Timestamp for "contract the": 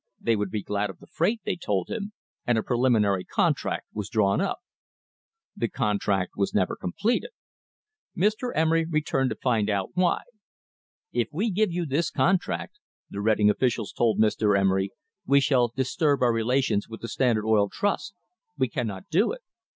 12.09-13.21